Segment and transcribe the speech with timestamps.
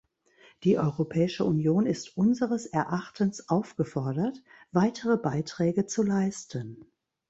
[0.63, 4.35] Die Europäische Union ist unseres Erachtens aufgefordert,
[4.71, 6.83] weitere Beiträge zu leisten.